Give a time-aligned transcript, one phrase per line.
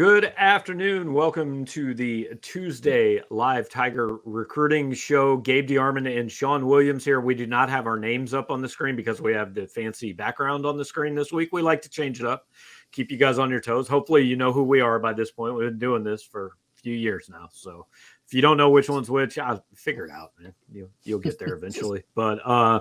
[0.00, 1.12] Good afternoon.
[1.12, 5.36] Welcome to the Tuesday live Tiger recruiting show.
[5.36, 7.20] Gabe DeArmond and Sean Williams here.
[7.20, 10.14] We do not have our names up on the screen because we have the fancy
[10.14, 11.50] background on the screen this week.
[11.52, 12.46] We like to change it up,
[12.92, 13.88] keep you guys on your toes.
[13.88, 15.54] Hopefully, you know who we are by this point.
[15.54, 17.50] We've been doing this for a few years now.
[17.52, 17.86] So
[18.26, 20.54] if you don't know which one's which, I'll figure it out, man.
[20.72, 22.04] You'll, you'll get there eventually.
[22.14, 22.80] but uh,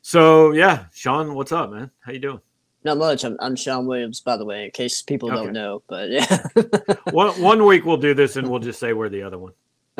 [0.00, 1.90] so yeah, Sean, what's up, man?
[2.00, 2.40] How you doing?
[2.86, 3.24] Not much.
[3.24, 5.42] I'm, I'm Sean Williams, by the way, in case people okay.
[5.42, 5.82] don't know.
[5.88, 6.46] But yeah,
[7.10, 9.54] one one week we'll do this, and we'll just say we're the other one.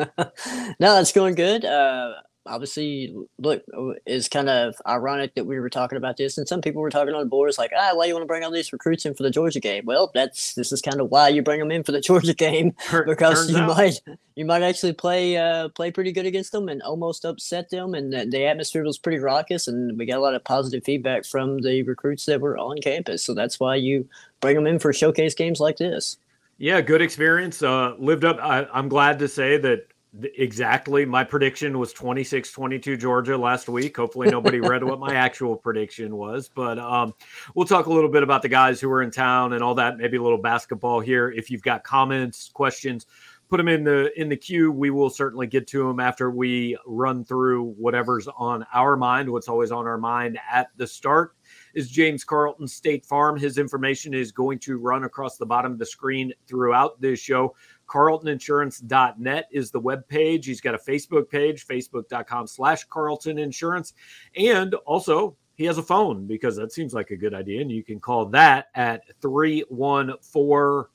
[0.79, 1.65] no, it's going good.
[1.65, 2.13] Uh,
[2.47, 3.63] obviously, look,
[4.05, 7.13] it's kind of ironic that we were talking about this, and some people were talking
[7.13, 9.23] on the boards like, ah, why you want to bring all these recruits in for
[9.23, 9.85] the Georgia game?
[9.85, 12.75] Well, that's this is kind of why you bring them in for the Georgia game
[13.05, 13.77] because you out.
[13.77, 14.01] might
[14.35, 18.13] you might actually play uh, play pretty good against them and almost upset them, and
[18.13, 21.59] the, the atmosphere was pretty raucous, and we got a lot of positive feedback from
[21.61, 23.23] the recruits that were on campus.
[23.23, 24.07] So that's why you
[24.41, 26.17] bring them in for showcase games like this.
[26.57, 27.61] Yeah, good experience.
[27.61, 28.37] Uh, lived up.
[28.41, 29.87] I, I'm glad to say that
[30.35, 31.05] exactly.
[31.05, 33.97] My prediction was 26 22 georgia last week.
[33.97, 37.13] Hopefully nobody read what my actual prediction was but um,
[37.55, 39.97] we'll talk a little bit about the guys who are in town and all that
[39.97, 41.29] maybe a little basketball here.
[41.29, 43.05] If you've got comments questions
[43.49, 46.77] put them in the in the queue we will certainly get to them after we
[46.85, 51.33] run through whatever's on our mind what's always on our mind at the start
[51.73, 53.37] is James Carlton State Farm.
[53.37, 57.55] His information is going to run across the bottom of the screen throughout this show.
[57.87, 60.45] CarltonInsurance.net is the web page.
[60.45, 63.93] He's got a Facebook page, facebook.com slash Carlton Insurance.
[64.35, 67.61] And also, he has a phone because that seems like a good idea.
[67.61, 70.89] And you can call that at 314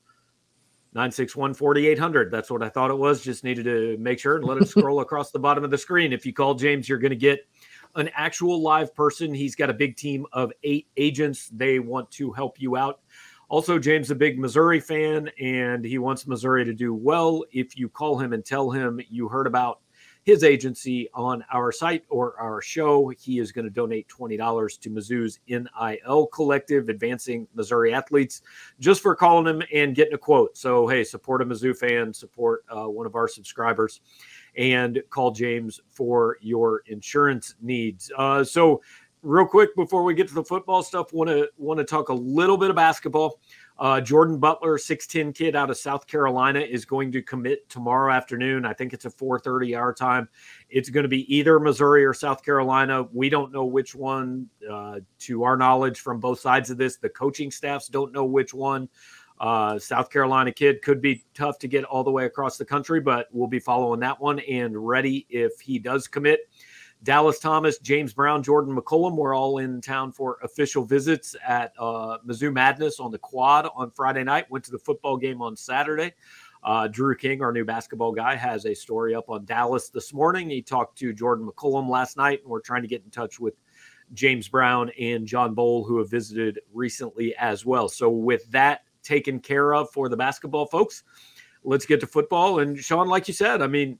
[0.93, 2.31] 961 4800.
[2.31, 3.21] That's what I thought it was.
[3.21, 6.13] Just needed to make sure and let it scroll across the bottom of the screen.
[6.13, 7.47] If you call James, you're going to get
[7.95, 9.33] an actual live person.
[9.33, 11.49] He's got a big team of eight agents.
[11.49, 12.99] They want to help you out
[13.53, 17.43] also, James a big Missouri fan, and he wants Missouri to do well.
[17.51, 19.81] If you call him and tell him you heard about
[20.23, 24.89] his agency on our site or our show, he is going to donate $20 to
[24.89, 28.41] Mizzou's NIL collective, advancing Missouri athletes,
[28.79, 30.57] just for calling him and getting a quote.
[30.57, 33.99] So, hey, support a Mizzou fan, support uh, one of our subscribers,
[34.55, 38.11] and call James for your insurance needs.
[38.17, 38.81] Uh, so,
[39.23, 42.13] real quick before we get to the football stuff, want to want to talk a
[42.13, 43.39] little bit of basketball.
[43.79, 48.65] Uh, Jordan Butler, 6'10 kid out of South Carolina, is going to commit tomorrow afternoon.
[48.65, 50.29] I think it's a 4:30 our time.
[50.69, 53.07] It's going to be either Missouri or South Carolina.
[53.11, 54.47] We don't know which one.
[54.69, 58.53] Uh, to our knowledge, from both sides of this, the coaching staffs don't know which
[58.53, 58.89] one.
[59.39, 63.01] Uh, South Carolina kid could be tough to get all the way across the country,
[63.01, 66.41] but we'll be following that one and ready if he does commit.
[67.03, 72.17] Dallas Thomas, James Brown, Jordan McCullum were all in town for official visits at uh,
[72.25, 74.49] Mizzou Madness on the quad on Friday night.
[74.49, 76.13] Went to the football game on Saturday.
[76.63, 80.49] Uh, Drew King, our new basketball guy, has a story up on Dallas this morning.
[80.49, 83.55] He talked to Jordan McCullum last night, and we're trying to get in touch with
[84.13, 87.89] James Brown and John Bowl, who have visited recently as well.
[87.89, 91.03] So, with that taken care of for the basketball folks,
[91.65, 92.59] let's get to football.
[92.59, 93.99] And Sean, like you said, I mean,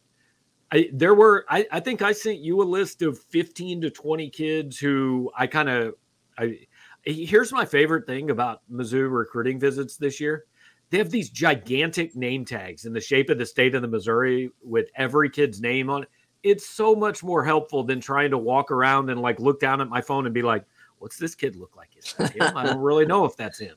[0.74, 4.30] I, there were I, I think I sent you a list of 15 to 20
[4.32, 5.94] kids who I kind of
[6.38, 6.62] I
[7.04, 10.46] here's my favorite thing about Mizzou recruiting visits this year.
[10.90, 14.50] They have these gigantic name tags in the shape of the state of the Missouri
[14.64, 16.10] with every kid's name on it.
[16.42, 19.90] It's so much more helpful than trying to walk around and like look down at
[19.90, 20.66] my phone and be like,
[20.98, 21.90] what's this kid look like?
[21.98, 22.58] Is that him?
[22.58, 23.76] I don't really know if that's him.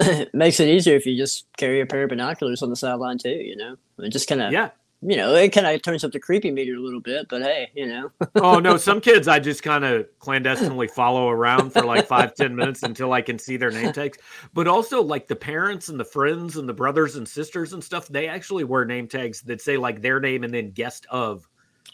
[0.00, 3.18] it makes it easier if you just carry a pair of binoculars on the sideline
[3.18, 3.76] too, you know?
[3.98, 4.70] It just kind of yeah
[5.02, 7.70] you know, it kind of turns up the creepy meter a little bit, but hey,
[7.74, 8.10] you know.
[8.36, 12.54] oh no, some kids I just kind of clandestinely follow around for like five, ten
[12.54, 14.18] minutes until I can see their name tags.
[14.52, 18.08] But also like the parents and the friends and the brothers and sisters and stuff,
[18.08, 21.48] they actually wear name tags that say like their name and then guest of.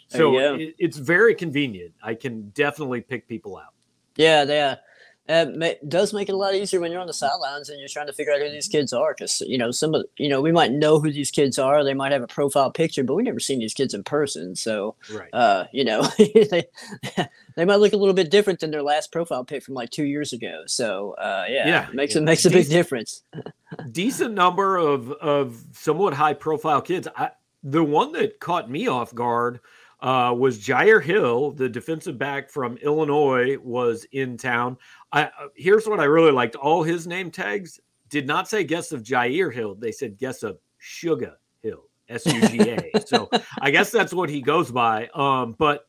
[0.09, 1.93] So it, it's very convenient.
[2.01, 3.73] I can definitely pick people out.
[4.15, 4.75] Yeah, yeah
[5.29, 8.07] it does make it a lot easier when you're on the sidelines and you're trying
[8.07, 10.51] to figure out who these kids are because you know some of you know we
[10.51, 13.39] might know who these kids are they might have a profile picture but we never
[13.39, 15.29] seen these kids in person so right.
[15.33, 16.65] uh, you know they,
[17.55, 20.05] they might look a little bit different than their last profile pic from like two
[20.05, 22.21] years ago so uh, yeah, yeah it makes yeah.
[22.21, 23.23] it makes a big difference
[23.91, 27.31] decent number of of somewhat high profile kids I,
[27.63, 29.59] the one that caught me off guard
[29.99, 34.77] uh, was Jyaire Hill, the defensive back from Illinois, was in town.
[35.11, 37.79] I, uh, here's what I really liked: all his name tags
[38.09, 42.47] did not say guest of Jyaire Hill; they said guest of Sugar Hill, S U
[42.47, 42.91] G A.
[43.05, 43.29] so
[43.61, 45.07] I guess that's what he goes by.
[45.15, 45.85] Um, but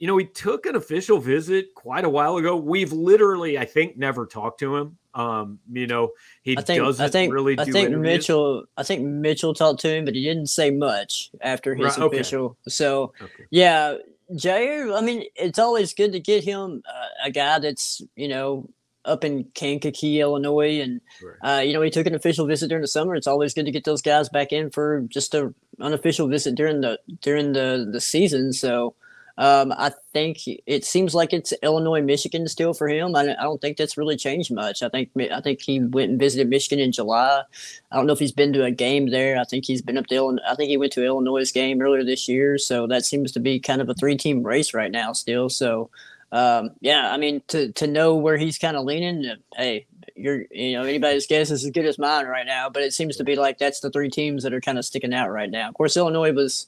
[0.00, 2.56] you know, he took an official visit quite a while ago.
[2.56, 4.96] We've literally, I think, never talked to him.
[5.14, 6.10] Um, you know,
[6.42, 8.00] he I think, doesn't I think, really do I think interviews.
[8.02, 8.64] Mitchell.
[8.76, 12.16] I think Mitchell talked to him, but he didn't say much after his Right, okay.
[12.16, 12.56] official.
[12.66, 13.44] So Okay.
[13.50, 13.96] yeah,
[14.32, 14.96] Jyaire.
[14.96, 18.68] I mean, it's always good to get him uh, a guy that's you know
[19.04, 21.58] up in Kankakee, Illinois, and Right.
[21.58, 23.14] uh, you know he took an official visit during the summer.
[23.16, 26.80] It's always good to get those guys back in for just a unofficial visit during
[26.80, 28.54] the during the the season.
[28.54, 28.94] So.
[29.38, 33.14] Um, I think it seems like it's Illinois, Michigan still for him.
[33.16, 34.82] I, I don't think that's really changed much.
[34.82, 37.42] I think I think he went and visited Michigan in July.
[37.90, 39.38] I don't know if he's been to a game there.
[39.38, 40.42] I think he's been up to Illinois.
[40.48, 42.58] I think he went to Illinois' game earlier this year.
[42.58, 45.48] So that seems to be kind of a three-team race right now still.
[45.48, 45.90] So
[46.32, 49.26] um, yeah, I mean to to know where he's kind of leaning.
[49.26, 52.68] uh, Hey, you're you know anybody's guess is as good as mine right now.
[52.70, 55.14] But it seems to be like that's the three teams that are kind of sticking
[55.14, 55.68] out right now.
[55.68, 56.66] Of course, Illinois was.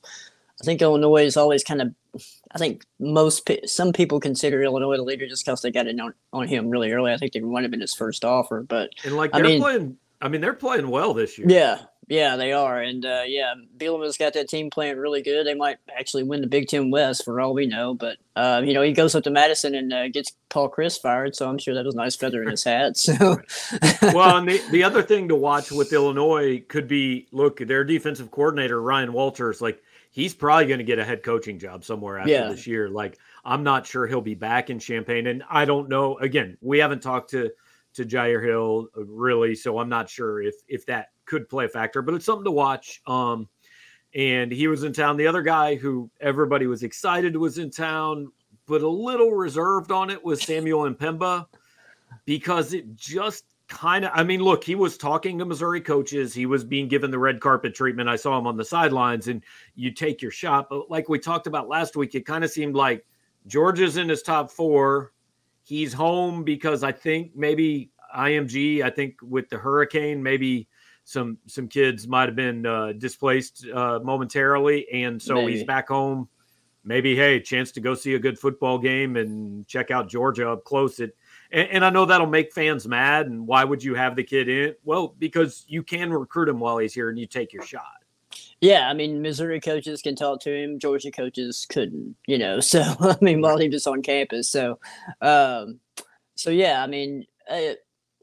[0.60, 1.94] I think Illinois is always kind of.
[2.54, 6.12] I think most some people consider Illinois the leader just because they got it on,
[6.32, 7.12] on him really early.
[7.12, 9.60] I think they might have been his first offer, but And like I they're mean-
[9.60, 11.48] playing, I mean, they're playing well this year.
[11.50, 11.78] yeah,
[12.08, 15.44] yeah, they are, and uh, yeah, Bielema's got that team playing really good.
[15.46, 17.94] They might actually win the Big Ten West for all we know.
[17.94, 21.34] But uh, you know, he goes up to Madison and uh, gets Paul Chryst fired,
[21.34, 22.96] so I'm sure that was a nice feather in his hat.
[22.98, 23.14] So,
[24.02, 28.30] well, and the, the other thing to watch with Illinois could be look, their defensive
[28.30, 29.82] coordinator, Ryan Walters, like
[30.12, 32.48] he's probably going to get a head coaching job somewhere after Yeah.
[32.48, 32.88] this year.
[32.88, 35.26] Like, I'm not sure he'll be back in Champaign.
[35.26, 36.18] And I don't know.
[36.18, 37.50] Again, we haven't talked to
[37.94, 41.68] to Jyaire Hill uh, really, so I'm not sure if if that could play a
[41.68, 43.00] factor, but it's something to watch.
[43.06, 43.48] Um,
[44.14, 45.16] and he was in town.
[45.16, 48.28] The other guy who everybody was excited was in town,
[48.66, 51.46] but a little reserved on it was Samuel M'Pemba
[52.26, 56.44] because it just kind of I mean, look, he was talking to Missouri coaches, he
[56.44, 58.08] was being given the red carpet treatment.
[58.08, 59.42] I saw him on the sidelines, and
[59.74, 60.68] you take your shot.
[60.68, 63.04] But like we talked about last week, it kind of seemed like
[63.46, 65.12] Georgia's in his top four.
[65.64, 70.68] He's home because I think maybe IMG, I think with the hurricane, maybe
[71.04, 76.28] some some kids might have been uh, displaced uh, momentarily, and so he's back home.
[76.84, 80.64] Maybe hey, chance to go see a good football game and check out Georgia up
[80.64, 81.00] close.
[81.00, 81.16] It
[81.52, 83.26] and, and I know that'll make fans mad.
[83.26, 84.74] And why would you have the kid in?
[84.84, 88.02] Well, because you can recruit him while he's here, and you take your shot.
[88.60, 92.60] yeah, I mean, Missouri coaches can talk to him, Georgia coaches couldn't, you know.
[92.72, 94.78] So, I mean, while he was on campus, so,
[95.20, 95.80] um,
[96.34, 97.74] so yeah, I mean, uh,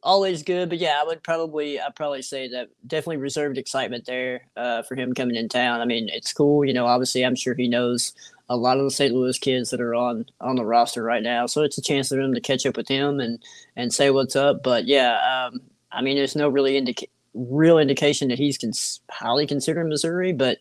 [0.02, 4.48] always good, but yeah, I would probably, I'd probably say that definitely reserved excitement there
[4.56, 5.82] uh, for him coming in town.
[5.82, 6.86] I mean, it's cool, you know.
[6.86, 8.14] Obviously, I'm sure he knows
[8.50, 9.14] a lot of the St.
[9.14, 12.20] Louis kids that are on on the roster right now, so it's a chance for
[12.20, 13.40] him to catch up with him and
[13.76, 14.64] and say what's up.
[14.64, 15.62] But yeah, um,
[15.92, 20.58] I mean, there's no really indica- real indication that he's cons- highly considered Missouri, but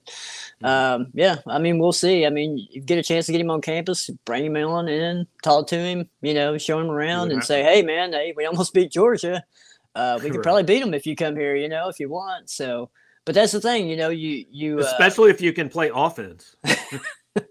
[0.62, 2.26] um, yeah, I mean, we'll see.
[2.26, 5.26] I mean, you get a chance to get him on campus, bring him on in,
[5.42, 8.74] talk to him, you know, show him around, and say, "Hey, man, hey, we almost
[8.74, 9.44] beat Georgia.
[9.94, 10.42] Uh, we could Right.
[10.42, 12.90] probably beat them if you come here, you know, if you want." So,
[13.24, 16.54] but that's the thing, you know, you you uh, Especially if you can play offense.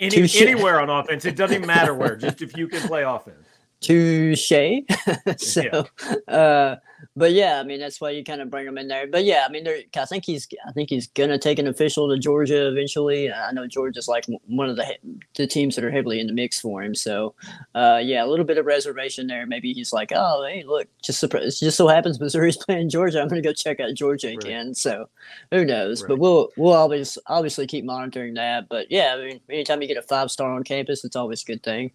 [0.00, 2.14] Any, anywhere on offense, it doesn't even matter where.
[2.14, 3.47] Just if you can play offense.
[3.80, 4.52] Touche.
[5.36, 5.86] so,
[6.28, 6.76] uh,
[7.16, 9.06] but yeah, I mean that's why you kind of bring him in there.
[9.06, 12.18] But yeah, I mean, I think he's, I think he's gonna take an official to
[12.18, 13.32] Georgia eventually.
[13.32, 14.96] I know Georgia's like one of the
[15.34, 16.94] the teams that are heavily in the mix for him.
[16.94, 17.34] So,
[17.74, 19.46] uh, yeah, a little bit of reservation there.
[19.46, 23.20] Maybe he's like, oh, hey, look, just surpri- it just so happens Missouri's playing Georgia.
[23.20, 24.44] I'm gonna go check out Georgia Right.
[24.44, 24.74] again.
[24.74, 25.08] So,
[25.50, 26.02] who knows?
[26.02, 28.68] But we'll we'll always obviously keep monitoring that.
[28.68, 31.46] But yeah, I mean, anytime you get a five star on campus, it's always a
[31.46, 31.92] good thing.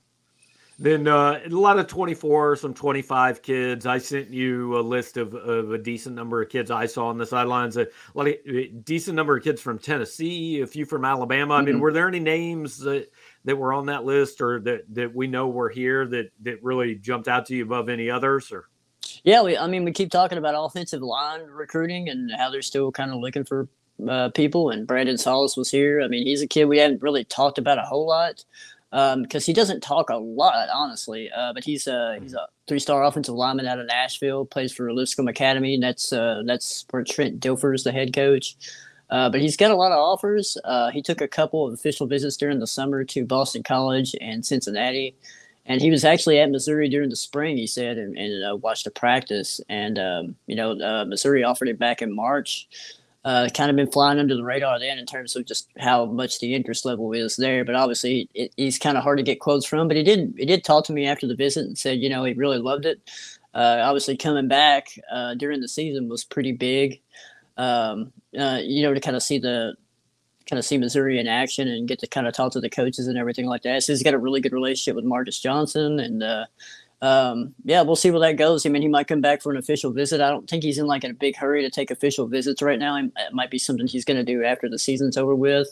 [0.80, 3.86] Then uh, a lot of 24, some 25 kids.
[3.86, 7.18] I sent you a list of, of a decent number of kids I saw on
[7.18, 7.78] the sidelines.
[7.78, 11.56] A lot of a decent number of kids from Tennessee, a few from Alabama.
[11.56, 11.80] I mean, Mhm.
[11.80, 13.10] were there any names that,
[13.46, 16.96] that were on that list or that, that we know were here that, that really
[16.96, 18.52] jumped out to you above any others?
[18.52, 18.66] Or
[19.24, 22.92] Yeah, we, I mean, we keep talking about offensive line recruiting and how they're still
[22.92, 23.68] kind of looking for
[24.10, 24.72] uh, people.
[24.72, 26.02] And Brandon Solis was here.
[26.02, 28.44] I mean, he's a kid we haven't really talked about a whole lot
[28.94, 31.30] because he doesn't talk a lot, honestly.
[31.32, 34.46] Uh, but he's a he's a three star offensive lineman out of Nashville.
[34.46, 38.56] Plays for Lipscomb Academy, and that's uh, that's where Trent Dilfer is the head coach.
[39.10, 40.58] Uh, but he's got a lot of offers.
[40.64, 44.46] Uh, he took a couple of official visits during the summer to Boston College and
[44.46, 45.16] Cincinnati
[45.66, 47.58] and he was actually at Missouri during the spring.
[47.58, 51.70] He said and, and uh, watched a practice, and um, you know uh, Missouri offered
[51.70, 52.68] it back in March.
[53.26, 56.40] Uh, kind of been flying under the radar then in terms of just how much
[56.40, 57.64] the interest level is there.
[57.64, 59.88] But obviously, it, he's kind of hard to get quotes from.
[59.88, 62.26] But he did he did talk to me after the visit and said, you know,
[62.26, 63.00] he really loved it.
[63.54, 67.00] Uh, obviously, coming back uh, during the season was pretty big.
[67.56, 69.76] Um, uh, you know, to kind of see the
[70.50, 73.08] kind of see Missouri in action and get to kind of talk to the coaches
[73.08, 73.84] and everything like that.
[73.84, 76.46] So he's got a really good relationship with Marcus Johnson, and uh,
[77.04, 78.66] um, yeah, we'll see where that goes.
[78.66, 80.22] I mean, he might come back for an official visit.
[80.22, 82.96] I don't think he's in like a big hurry to take official visits right now.
[82.96, 85.68] It might be something he's going to do after the season's over with.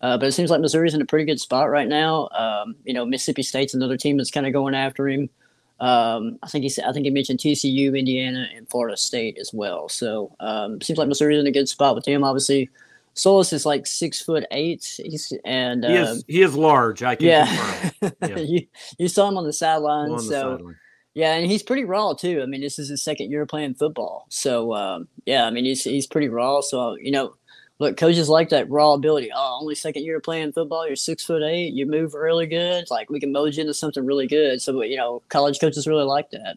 [0.00, 2.28] Uh, but it seems like Missouri's in a pretty good spot right now.
[2.28, 5.28] Um, you know, Mississippi State's another team that's kind of going after him.
[5.80, 9.52] Um, I think he said, I think he mentioned TCU, Indiana, and Florida State as
[9.52, 9.90] well.
[9.90, 12.24] So um, seems like Missouri's in a good spot with him.
[12.24, 12.70] Obviously,
[13.14, 14.84] Solis is like six foot eight.
[15.04, 17.02] He's and he is um, he is large.
[17.02, 17.90] I can yeah.
[18.22, 18.38] Yeah.
[18.38, 18.66] you
[18.98, 20.76] you saw him on the sideline, On the so sideline.
[21.14, 22.40] yeah, and he's pretty raw too.
[22.42, 25.84] I mean, this is his second year playing football, so um, yeah, I mean he's
[25.84, 26.60] he's pretty raw.
[26.60, 27.34] So you know,
[27.78, 29.30] look, coaches like that raw ability.
[29.34, 30.86] Oh, only second year playing football.
[30.86, 31.72] You're six foot eight.
[31.74, 32.90] You move really good.
[32.90, 34.62] Like we can mold you into something really good.
[34.62, 36.56] So you know, college coaches really like that.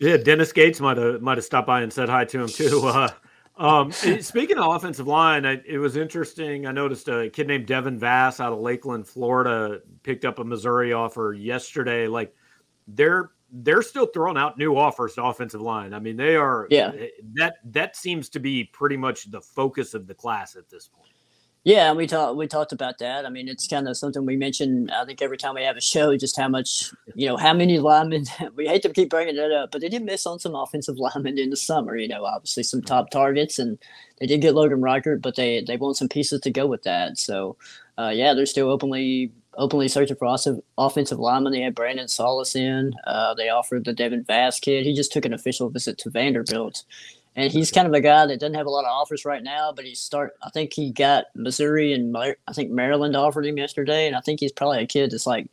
[0.00, 2.80] Yeah, Dennis Gates might have might have stopped by and said hi to him too.
[2.84, 3.08] Uh,
[3.56, 6.66] um, speaking of offensive line, I, it was interesting.
[6.66, 10.92] I noticed a kid named Devin Vass out of Lakeland, Florida, picked up a Missouri
[10.92, 12.08] offer yesterday.
[12.08, 12.34] Like
[12.88, 15.94] they're they're still throwing out new offers to offensive line.
[15.94, 16.66] I mean, they are.
[16.70, 16.92] Yeah.
[17.34, 21.13] that that seems to be pretty much the focus of the class at this point.
[21.64, 23.24] Yeah, and we talked we talked about that.
[23.24, 24.90] I mean, it's kind of something we mention.
[24.90, 27.78] I think every time we have a show, just how much you know, how many
[27.78, 28.26] linemen.
[28.54, 31.38] We hate to keep bringing it up, but they did miss on some offensive linemen
[31.38, 31.96] in the summer.
[31.96, 33.78] You know, obviously some top targets, and
[34.18, 37.16] they did get Logan Reichert, but they they want some pieces to go with that.
[37.18, 37.56] So,
[37.98, 41.52] uh, yeah, they're still openly openly searching for offensive offensive linemen.
[41.52, 42.92] They had Brandon Solis in.
[43.06, 44.84] Uh, they offered the Devin Vass kid.
[44.84, 46.84] He just took an official visit to Vanderbilt
[47.36, 49.72] and he's kind of a guy that doesn't have a lot of offers right now.
[49.74, 50.34] But he's start.
[50.42, 54.40] I think he got Missouri and I think Maryland offered him yesterday, and I think
[54.40, 55.48] he's probably a kid that's like,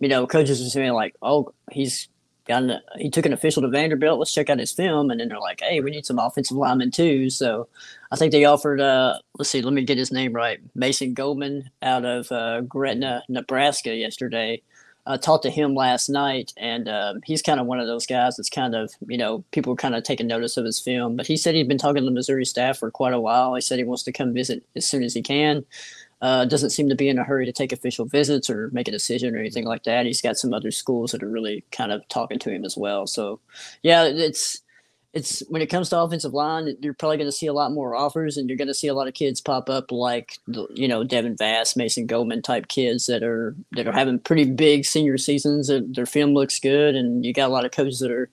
[0.00, 2.08] you know, coaches are saying like, oh, he's
[2.46, 4.18] got an, he took an official to Vanderbilt.
[4.18, 6.90] Let's check out his film, and then they're like, hey, we need some offensive linemen
[6.90, 7.30] too.
[7.30, 7.68] So
[8.10, 8.80] I think they offered.
[8.80, 10.60] Uh, let's see, let me get his name right.
[10.74, 14.62] Mason Goldman out of uh, Gretna, Nebraska, yesterday
[15.06, 18.36] uh, talked to him last night, and um, he's kind of one of those guys
[18.36, 21.16] that's kind of, you know, people are kind of taking notice of his film.
[21.16, 23.54] But he said he'd been talking to the Missouri staff for quite a while.
[23.54, 25.64] He said he wants to come visit as soon as he can.
[26.22, 28.92] Uh, doesn't seem to be in a hurry to take official visits or make a
[28.92, 30.06] decision or anything like that.
[30.06, 33.06] He's got some other schools that are really kind of talking to him as well.
[33.06, 33.40] So,
[33.82, 34.62] yeah, it's
[35.14, 37.94] it's when it comes to offensive line, you're probably going to see a lot more
[37.94, 40.38] offers, and you're going to see a lot of kids pop up like
[40.74, 44.84] you know Devin Vass, Mason Goldman type kids that are that are having pretty big
[44.84, 45.68] senior seasons.
[45.68, 48.28] Their, their film looks good, and you got a lot of coaches that are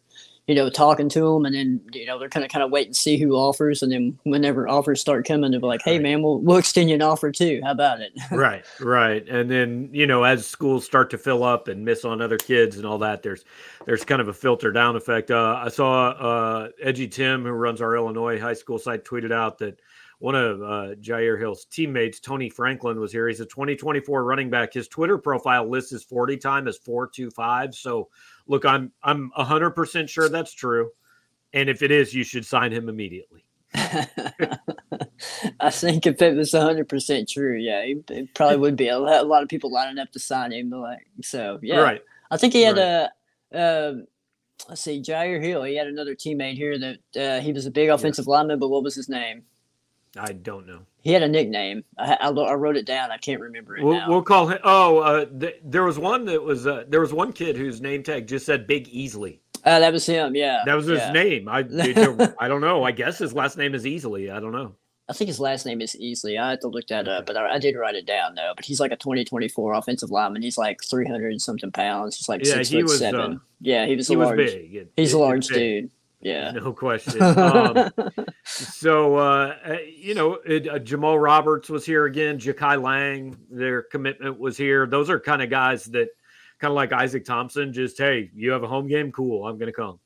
[0.51, 2.85] you know talking to them, and then you know they're kind of kind of wait
[2.87, 6.01] and see who offers, and then whenever offers start coming, they're like, hey Right.
[6.03, 7.61] man, we'll we'll extend you an offer too.
[7.63, 8.11] How about it?
[8.31, 9.27] right, right.
[9.27, 12.77] And then you know, as schools start to fill up and miss on other kids
[12.77, 13.45] and all that, there's
[13.85, 15.31] there's kind of a filter down effect.
[15.31, 19.57] Uh, I saw uh, Edgy Tim, who runs our Illinois high school site, tweeted out
[19.59, 19.79] that
[20.19, 23.27] one of uh, Jyaire Hill's teammates, Tony Franklin, was here.
[23.27, 24.71] He's a 2024 running back.
[24.71, 27.73] His Twitter profile lists his 40 time as 425.
[27.73, 28.07] So,
[28.51, 30.91] look, I'm I'm 100 percent sure that's true.
[31.53, 33.43] And if it is, you should sign him immediately.
[35.59, 39.21] I think if it was 100% true, yeah, it, it probably would be a lot,
[39.23, 40.69] a lot of people lining up to sign him.
[40.69, 41.79] Like, so, yeah.
[41.81, 42.01] Right.
[42.29, 43.09] I think he had Right.
[43.53, 44.07] a, um
[44.69, 45.63] let's see, Jyaire Hill.
[45.63, 48.83] He had another teammate here that uh, he was a big offensive lineman, but what
[48.83, 49.43] was his name?
[50.17, 50.79] I don't know.
[51.01, 51.83] He had a nickname.
[51.97, 53.11] I, I, I wrote it down.
[53.11, 54.09] I can't remember it We'll, now.
[54.09, 54.59] we'll call him.
[54.63, 58.03] Oh, uh, th- there was one that was uh, there was one kid whose name
[58.03, 59.41] tag just said Big Easily.
[59.65, 60.35] uh, that was him.
[60.35, 61.11] Yeah, That was his yeah.
[61.11, 61.47] name.
[61.49, 61.59] I
[62.39, 62.83] I don't know.
[62.83, 64.29] I guess his last name is Easily.
[64.29, 64.75] I don't know.
[65.09, 66.37] I think his last name is Easily.
[66.37, 68.53] I had to look that up, but I, I did write it down though.
[68.55, 70.41] But he's like a 2024 offensive lineman.
[70.41, 72.17] He's like 300 and something pounds.
[72.17, 73.19] He's like Yeah, six he foot was, seven.
[73.33, 74.37] uh, yeah, he was He a was large.
[74.37, 74.75] big.
[74.75, 75.89] It- He's it- a large dude.
[76.21, 76.51] Yeah.
[76.51, 77.21] No question.
[77.21, 77.91] Um,
[78.43, 82.37] so uh, uh, you know, it, uh, Jamal Roberts was here again.
[82.37, 84.85] Jakai Lang, their commitment was here.
[84.85, 86.09] Those are kind of guys that
[86.59, 87.73] kind of like Isaac Thompson.
[87.73, 89.47] Just hey, you have a home game, cool.
[89.47, 89.99] I'm gonna come.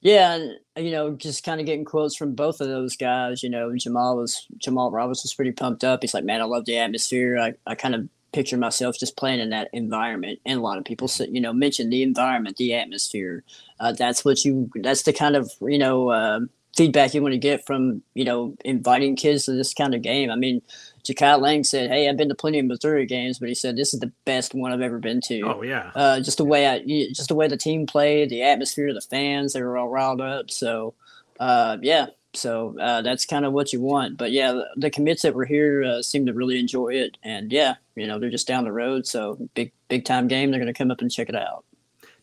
[0.00, 0.34] Yeah,
[0.76, 3.42] and you know, just kind of getting quotes from both of those guys.
[3.42, 6.00] You know, Jamal was Jamal Roberts was pretty pumped up.
[6.02, 7.38] He's like, "Man, I love the atmosphere.
[7.38, 10.84] I, I kind of picture myself just playing in that environment." And a lot of
[10.84, 13.44] people said, you know, mention the environment, the atmosphere.
[13.78, 14.70] Uh, that's what you.
[14.74, 16.40] That's the kind of you know uh,
[16.76, 20.30] feedback you want to get from you know inviting kids to this kind of game.
[20.30, 20.62] I mean,
[21.04, 23.94] Jakai Lang said, "Hey, I've been to plenty of Missouri games, but he said this
[23.94, 25.90] is the best one I've ever been to." Oh yeah.
[25.94, 26.80] uh, just the way I,
[27.12, 30.50] just the way the team played, the atmosphere, the fans, they were all riled up.
[30.50, 30.94] So,
[31.38, 34.16] uh, yeah, so uh, that's kind of what you want.
[34.16, 37.74] But yeah, the, commits that were here uh, seem to really enjoy it, and yeah,
[37.96, 40.50] you know they're just down the road, so big big time game.
[40.50, 41.64] They're going to come up and check it out.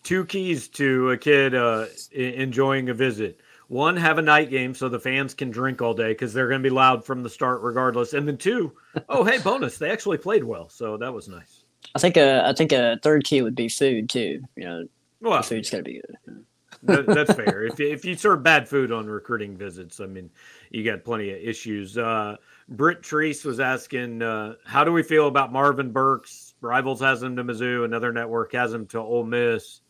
[0.04, 3.40] two keys to a kid uh, enjoying a visit.
[3.68, 6.62] one, have a night game so the fans can drink all day because they're going
[6.62, 8.14] to be loud from the start regardless.
[8.14, 8.74] And then two,
[9.10, 11.64] oh hey, bonus, they actually played well, so that was nice.
[11.96, 14.42] I think a I think a third key would be food too.
[14.56, 14.88] You know,
[15.22, 16.46] well, food's got to be good.
[16.84, 17.66] That, that's fair.
[17.66, 20.30] If if you serve bad food on recruiting visits, I mean,
[20.70, 21.98] you got plenty of issues.
[21.98, 22.38] Uh,
[22.70, 26.56] Britt Treese was asking, uh, how do we feel about Marvin Burks?
[26.62, 29.82] Rivals has him to Mizzou, another network has him to Ole Miss.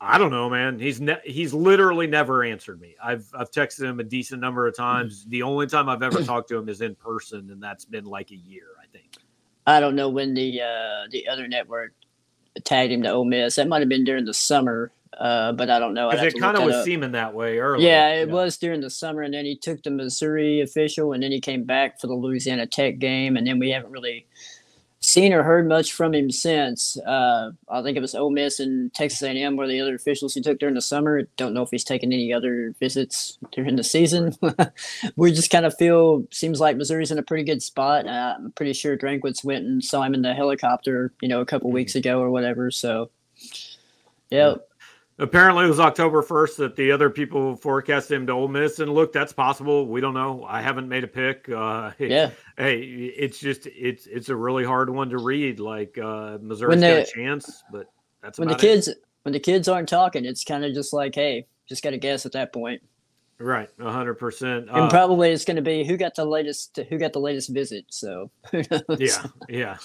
[0.00, 0.78] I don't know, man.
[0.78, 2.96] He's ne- he's literally never answered me.
[3.02, 5.26] I've I've texted him a decent number of times.
[5.26, 8.30] The only time I've ever talked to him is in person, and that's been like
[8.30, 9.16] a year, I think.
[9.66, 11.92] I don't know when the uh, the other network
[12.64, 13.56] tagged him to Ole Miss.
[13.56, 16.10] That might have been during the summer, uh, but I don't know.
[16.10, 16.84] Because it kind of was up.
[16.84, 17.86] seeming that way earlier.
[17.86, 21.30] Yeah, it was during the summer, and then he took the Missouri official, and then
[21.30, 24.26] he came back for the Louisiana Tech game, and then we haven't really
[25.02, 26.98] seen or heard much from him since.
[26.98, 30.40] Uh, I think it was Ole Miss and Texas A&M were the other officials he
[30.40, 31.22] took during the summer.
[31.36, 34.34] Don't know if he's taken any other visits during the season.
[35.16, 38.06] we just kind of feel seems like Missouri's in a pretty good spot.
[38.06, 41.46] Uh, I'm pretty sure Drinkwitz went and saw him in the helicopter, you know, a
[41.46, 41.76] couple mm-hmm.
[41.76, 42.70] weeks ago or whatever.
[42.70, 43.10] So,
[44.30, 44.54] yeah,
[45.20, 48.78] apparently it was October 1st that the other people forecast him to Ole Miss.
[48.80, 49.86] And look, that's possible.
[49.86, 50.44] We don't know.
[50.48, 51.48] I haven't made a pick.
[51.48, 52.30] Uh, yeah.
[52.56, 55.60] Hey, it's just it's it's a really hard one to read.
[55.60, 57.86] Like uh, Missouri's got a chance, but
[58.22, 58.98] that's when the kids it.
[59.22, 60.24] when the kids aren't talking.
[60.24, 62.82] It's kind of just like, hey, just got to guess at that point.
[63.42, 64.68] Right, hundred percent.
[64.68, 67.48] And uh, probably it's going to be who got the latest, who got the latest
[67.48, 67.86] visit.
[67.88, 69.78] So, yeah, yeah.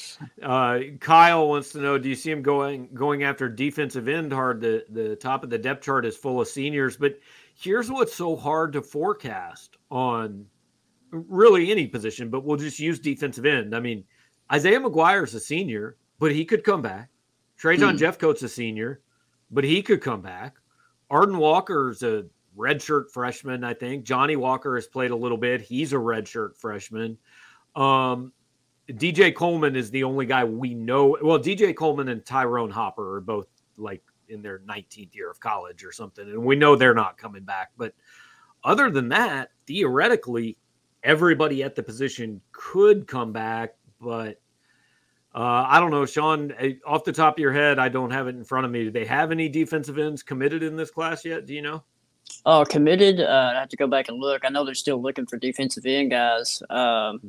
[0.43, 4.59] Uh, Kyle wants to know: Do you see him going going after defensive end hard?
[4.59, 7.17] The the top of the depth chart is full of seniors, but
[7.55, 10.45] here's what's so hard to forecast on
[11.11, 12.29] really any position.
[12.29, 13.73] But we'll just use defensive end.
[13.73, 14.03] I mean,
[14.51, 17.09] Isaiah McGuire's a senior, but he could come back.
[17.55, 17.95] Trajan hmm.
[17.95, 18.99] Jeffcoat's a senior,
[19.49, 20.57] but he could come back.
[21.09, 22.25] Arden Walker's a
[22.57, 24.05] redshirt freshman, I think.
[24.05, 25.61] Johnny Walker has played a little bit.
[25.61, 27.17] He's a redshirt freshman.
[27.75, 28.31] Um,
[28.89, 31.17] DJ Coleman is the only guy we know.
[31.21, 35.83] Well, DJ Coleman and Tyrone Hopper are both like in their 19th year of college
[35.83, 37.71] or something, and we know they're not coming back.
[37.77, 37.93] But
[38.63, 40.57] other than that, theoretically,
[41.03, 44.39] everybody at the position could come back, but
[45.33, 46.53] uh, I don't know, Sean.
[46.57, 48.85] Eh, off the top of your head, I don't have it in front of me.
[48.85, 51.45] Do they have any defensive ends committed in this class yet?
[51.45, 51.83] Do you know?
[52.45, 53.19] Oh, committed.
[53.19, 54.43] Uh, I have to go back and look.
[54.45, 56.61] I know they're still looking for defensive end guys.
[56.69, 57.19] Um,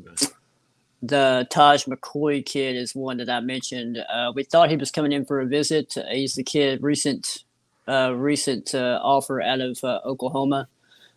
[1.03, 3.99] the Taj McCoy kid is one that I mentioned.
[3.99, 5.95] Uh, we thought he was coming in for a visit.
[6.11, 7.45] He's the kid recent,
[7.89, 10.69] uh, recent uh, offer out of uh, Oklahoma.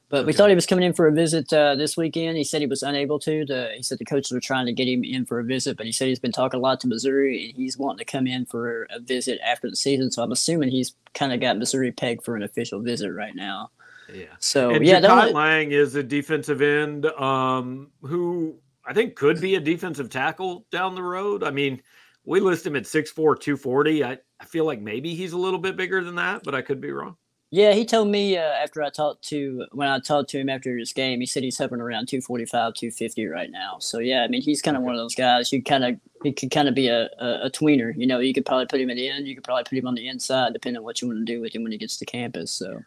[0.09, 0.25] But okay.
[0.25, 2.35] we thought he was coming in for a visit uh, this weekend.
[2.35, 3.45] He said he was unable to.
[3.45, 3.71] to.
[3.75, 5.91] He said the coaches were trying to get him in for a visit, but he
[5.91, 8.87] said he's been talking a lot to Missouri and he's wanting to come in for
[8.89, 10.09] a visit after the season.
[10.09, 13.69] So I'm assuming he's kind of got Missouri pegged for an official visit right now.
[14.11, 14.25] Yeah.
[14.39, 19.55] So and yeah, Jakai Lang is a defensive end um, who I think could be
[19.55, 21.43] a defensive tackle down the road.
[21.43, 21.83] I mean,
[22.25, 24.03] we list him at 6'4", 240.
[24.03, 26.81] I, I feel like maybe he's a little bit bigger than that, but I could
[26.81, 27.15] be wrong.
[27.51, 30.77] Yeah, he told me uh, after I talked to when I talked to him after
[30.77, 33.77] his game, he said he's hovering around 245, 250 right now.
[33.79, 35.51] So yeah, I mean he's kind of one of those guys.
[35.51, 37.91] You kind of he could kind of be a, a, a, tweener.
[37.97, 39.27] You know, you could probably put him at the end.
[39.27, 41.41] You could probably put him on the inside, depending on what you want to do
[41.41, 42.51] with him when he gets to campus.
[42.51, 42.83] So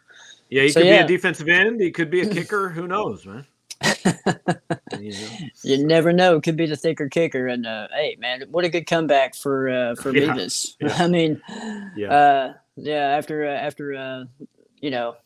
[0.49, 0.99] yeah, he so, could yeah.
[0.99, 1.81] be a defensive end.
[1.81, 2.69] He could be a kicker.
[2.69, 3.47] Who knows, man?
[5.01, 5.29] you, know.
[5.65, 6.41] you, never know.
[6.41, 7.49] Could be the thicker kicker.
[7.49, 10.47] And uh, hey, man, what a good comeback for uh, for yeah.
[10.81, 10.97] Yeah.
[10.99, 11.41] I mean,
[11.97, 13.17] yeah, uh, yeah.
[13.17, 14.25] After uh, after uh,
[14.81, 15.17] you know,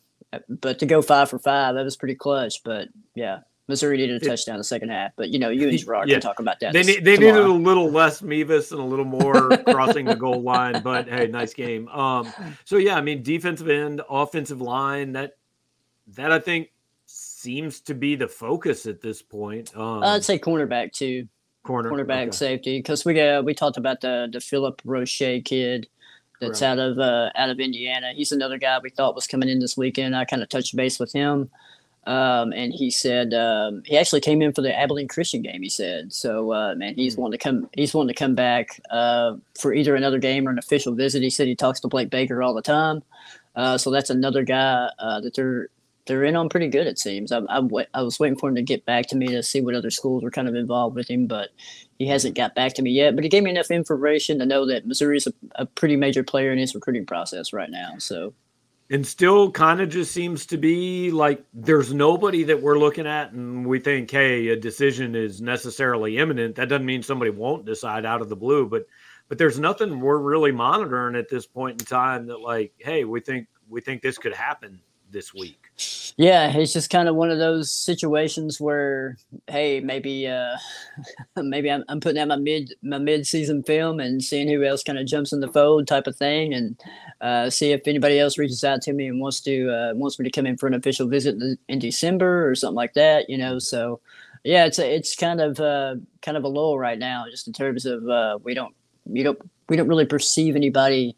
[0.48, 2.62] but to go five for five, that was pretty clutch.
[2.64, 5.78] But yeah, Missouri needed a touchdown in the second half, but you know, you and
[5.78, 6.14] Gerard yeah.
[6.14, 6.72] can talk about that.
[6.72, 10.42] They, this, they needed a little less Mevis and a little more crossing the goal
[10.42, 11.88] line, but hey, nice game.
[11.88, 12.32] Um,
[12.64, 15.36] so yeah, I mean, defensive end, offensive line, that
[16.14, 16.70] that I think
[17.06, 19.76] seems to be the focus at this point.
[19.76, 21.28] Um, I'd say cornerback too.
[21.64, 22.30] Corner, cornerback okay.
[22.30, 25.88] safety, because we got we talked about the the Philip Roche kid
[26.40, 26.68] that's right.
[26.68, 28.12] out of uh, out of Indiana.
[28.14, 30.16] He's another guy we thought was coming in this weekend.
[30.16, 31.50] I kind of touched base with him.
[32.06, 35.60] Um, and he said um, he actually came in for the Abilene Christian game.
[35.62, 36.52] He said so.
[36.52, 37.22] Uh, man, he's mm-hmm.
[37.22, 37.70] wanting to come.
[37.72, 41.22] He's wanting to come back uh, for either another game or an official visit.
[41.22, 43.02] He said he talks to Blake Baker all the time.
[43.56, 45.68] Uh, so that's another guy uh, that they're
[46.06, 46.86] they're in on pretty good.
[46.86, 47.32] It seems.
[47.32, 50.22] I, was waiting for him to get back to me to see what other schools
[50.22, 51.50] were kind of involved with him, but
[51.98, 53.14] he hasn't got back to me yet.
[53.14, 56.22] But he gave me enough information to know that Missouri is a, a pretty major
[56.22, 57.94] player in his recruiting process right now.
[57.98, 58.32] So
[58.90, 63.32] and still kind of just seems to be like there's nobody that we're looking at
[63.32, 68.06] and we think hey a decision is necessarily imminent that doesn't mean somebody won't decide
[68.06, 68.86] out of the blue but
[69.28, 73.20] but there's nothing we're really monitoring at this point in time that like hey we
[73.20, 75.65] think we think this could happen this week
[76.16, 80.56] Yeah, it's just kind of one of those situations where, hey, maybe, uh,
[81.36, 84.82] maybe I'm, I'm putting out my mid my mid season film and seeing who else
[84.82, 86.80] kind of jumps in the fold, type of thing, and
[87.20, 90.24] uh, see if anybody else reaches out to me and wants to uh, wants me
[90.24, 91.36] to come in for an official visit
[91.68, 93.58] in December or something like that, you know.
[93.58, 94.00] So,
[94.44, 97.52] yeah, it's a, it's kind of uh, kind of a lull right now, just in
[97.52, 98.74] terms of uh, we don't
[99.12, 101.16] you don't we don't really perceive anybody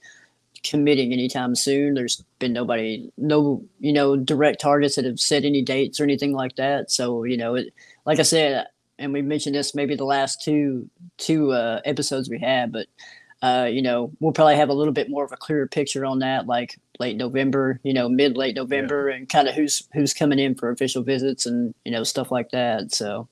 [0.63, 1.95] committing anytime soon.
[1.95, 6.33] There's been nobody, no, you know, direct targets that have set any dates or anything
[6.33, 6.91] like that.
[6.91, 7.73] So, you know, it,
[8.05, 8.67] like I said,
[8.99, 12.87] and we mentioned this maybe the last two two uh, episodes we had, but
[13.41, 16.19] uh, you know, we'll probably have a little bit more of a clearer picture on
[16.19, 19.17] that, like late November, you know, mid late November, yeah.
[19.17, 22.51] and kind of who's who's coming in for official visits and you know stuff like
[22.51, 22.93] that.
[22.93, 23.29] So.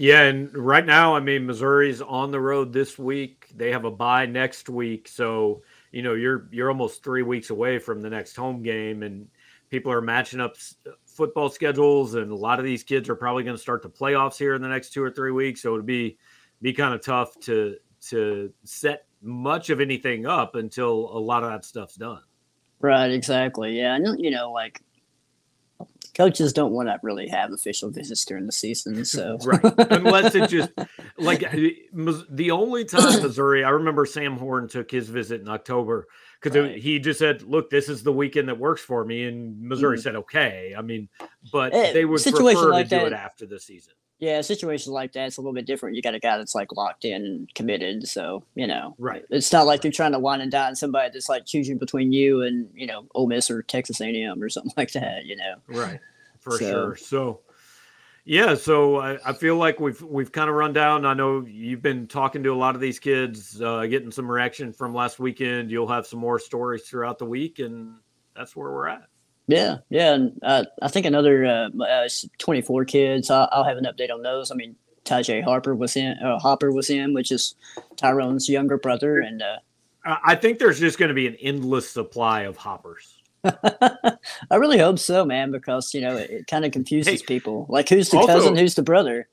[0.00, 3.48] Yeah, and right now, I mean, Missouri's on the road this week.
[3.56, 7.78] They have a bye next week, so you know you're you're almost three weeks away
[7.78, 9.28] from the next home game and
[9.70, 10.56] people are matching up
[11.06, 14.38] football schedules and a lot of these kids are probably going to start the playoffs
[14.38, 15.62] here in the next two or three weeks.
[15.62, 16.18] So it'd be
[16.62, 17.76] be kind of tough to
[18.08, 22.22] to set much of anything up until a lot of that stuff's done.
[22.80, 23.78] Right exactly.
[23.78, 24.82] Yeah and you know like
[26.18, 28.96] coaches don't want to really have official visits during the season.
[29.08, 30.70] So right, unless it just
[31.16, 36.08] like the only time Missouri, I remember Sam Horn took his visit in October
[36.40, 36.76] because right.
[36.76, 40.02] he just said, "Look, this is the weekend that works for me," and Missouri mm.
[40.02, 41.08] said, "Okay." I mean,
[41.52, 43.94] but eh, they would prefer like to that, do it after the season.
[44.20, 45.94] Yeah, a situation like that, it's a little bit different.
[45.94, 49.24] You got a guy that's like locked in and committed, so you know, right?
[49.30, 52.42] It's not like you're trying to wine and dine somebody that's like choosing between you
[52.42, 55.24] and you know Ole Miss or Texas A&M or something like that.
[55.24, 56.00] You know, right?
[56.40, 56.58] For so.
[56.58, 56.96] sure.
[56.96, 57.40] So,
[58.24, 61.06] yeah, so I, I, feel like we've we've kind of run down.
[61.06, 64.72] I know you've been talking to a lot of these kids, uh, getting some reaction
[64.72, 65.70] from last weekend.
[65.70, 67.94] You'll have some more stories throughout the week, and
[68.34, 69.08] that's where we're at.
[69.48, 73.30] Yeah, yeah, and uh, I think another uh, uh 24 kids.
[73.30, 74.52] I'll, I'll, have an update on those.
[74.52, 76.18] I mean, Tajay Harper was in.
[76.18, 77.54] Uh, Hopper was in, which is
[77.96, 79.56] Tyrone's younger brother, and uh,
[80.04, 83.16] I think there's just going to be an endless supply of Hoppers.
[83.44, 87.64] I really hope so, man, because you know it, it kind of confuses hey, people.
[87.70, 88.56] Like, who's the also, cousin?
[88.56, 89.28] Who's the brother?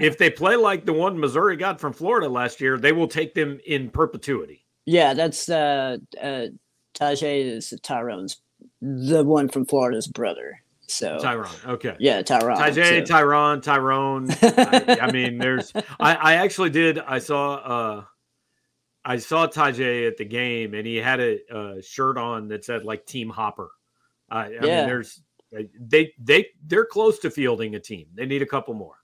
[0.00, 3.34] if they play like the one Missouri got from Florida last year, they will take
[3.34, 4.64] them in perpetuity.
[4.84, 6.46] Yeah, that's uh, uh
[6.94, 8.38] Tajay is Tyrone's
[8.80, 10.62] the one from Florida's brother.
[10.86, 13.14] So Tyrone, okay, yeah, Tyrone, Tajay, so.
[13.14, 14.30] Tyrone, Tyrone.
[14.42, 15.72] I, I, mean, there's.
[16.00, 16.98] I, I actually did.
[16.98, 17.54] I saw.
[17.54, 18.04] uh
[19.02, 22.84] I saw Tajay at the game, and he had a, a shirt on that said
[22.84, 23.70] like Team Hopper.
[24.30, 24.60] Uh, I yeah.
[24.60, 25.22] mean, there's
[25.80, 28.08] they they they're close to fielding a team.
[28.14, 28.96] They need a couple more.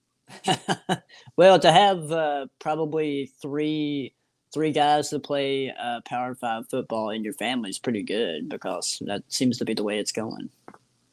[1.37, 4.15] well, to have uh, probably three
[4.53, 9.03] three guys to play uh, Power Five football in your family is pretty good because
[9.07, 10.51] that seems to be the way it's going.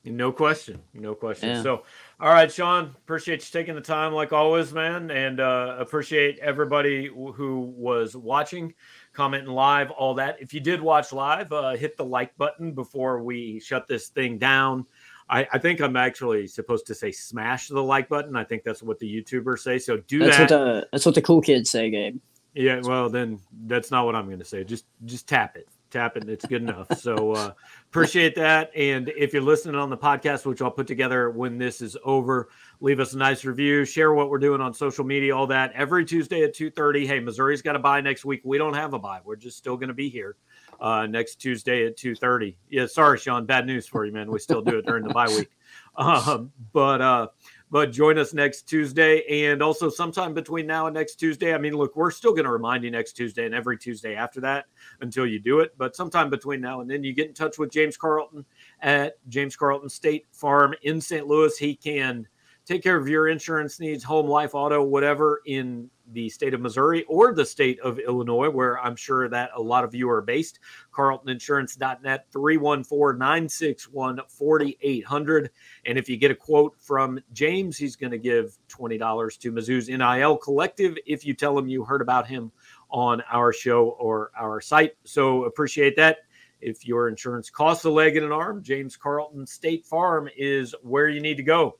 [0.05, 1.49] No question, no question.
[1.49, 1.61] Yeah.
[1.63, 1.83] So,
[2.19, 7.05] all right, Sean, appreciate you taking the time like always, man, and uh, appreciate everybody
[7.07, 8.73] who was watching,
[9.13, 10.41] commenting live, all that.
[10.41, 14.37] If you did watch live, uh, hit the like button before we shut this thing
[14.37, 14.85] down.
[15.29, 18.35] I, I, think I'm actually supposed to say smash the like button.
[18.35, 19.79] I think that's what the YouTubers say.
[19.79, 20.41] So do that's that.
[20.41, 22.19] What the, that's what the cool kids say, Gabe.
[22.55, 24.63] Yeah, well then that's not what I'm going to say.
[24.63, 26.29] Just just tap it, tap it.
[26.29, 26.99] It's good enough.
[26.99, 27.53] So uh,
[27.89, 28.71] appreciate that.
[28.75, 32.49] And if you're listening on the podcast, which I'll put together when this is over,
[32.79, 35.73] leave us a nice review, share what we're doing on social media, all that.
[35.73, 37.07] Every Tuesday at 2:30.
[37.07, 38.41] Hey, Missouri's got a buy next week.
[38.43, 39.19] We don't have a buy.
[39.23, 40.35] We're just still going to be here
[40.79, 42.55] uh, next Tuesday at 2:30.
[42.69, 43.47] Yeah, sorry, Sean.
[43.47, 44.29] Bad news for you, man.
[44.29, 45.49] We still do it during the bye week.
[45.95, 47.27] Um, but uh,
[47.73, 51.55] but join us next Tuesday and also sometime between now and next Tuesday.
[51.55, 54.39] I mean, look, we're still going to remind you next Tuesday and every Tuesday after
[54.41, 54.65] that
[55.01, 55.75] until you do it.
[55.75, 58.45] But sometime between now and then, you get in touch with James Carlton
[58.81, 61.25] at James Carlton State Farm in St.
[61.25, 61.57] Louis.
[61.57, 62.27] He can
[62.65, 67.03] take care of your insurance needs, home, life, auto, whatever in the state of Missouri
[67.03, 70.59] or the state of Illinois, where I'm sure that a lot of you are based.
[70.93, 75.49] CarltonInsurance.net 314 961 4800.
[75.85, 79.89] And if you get a quote from James, he's going to give $20 to Mizzou's
[79.89, 82.51] NIL Collective if you tell him you heard about him
[82.89, 84.93] on our show or our site.
[85.03, 86.19] So appreciate that.
[86.61, 91.09] If your insurance costs a leg and an arm, James Carlton State Farm is where
[91.09, 91.77] you need to go.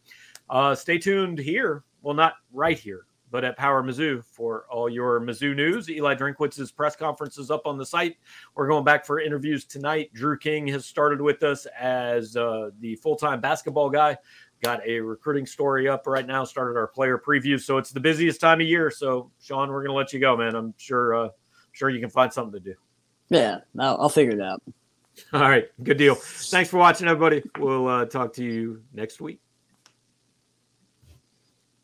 [0.53, 1.83] Uh, stay tuned here.
[2.03, 5.89] Well, not right here, but at Power Mizzou for all your Mizzou news.
[5.89, 8.17] Eli Drinkwitz's press conference is up on the site.
[8.53, 10.13] We're going back for interviews tonight.
[10.13, 14.15] Drew King has started with us as uh, the full time basketball guy.
[14.61, 16.43] Got a recruiting story up right now.
[16.43, 18.91] Started our player preview, so it's the busiest time of year.
[18.91, 20.53] So, Sean, we're going to let you go, man.
[20.53, 21.29] I'm sure, uh,
[21.71, 22.75] sure you can find something to do.
[23.29, 24.61] Yeah, I'll, I'll figure it out.
[25.33, 26.13] All right, good deal.
[26.13, 27.41] Thanks for watching, everybody.
[27.57, 29.42] We'll uh, talk to you next week.